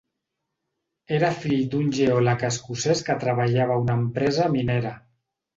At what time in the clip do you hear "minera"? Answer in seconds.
4.59-4.97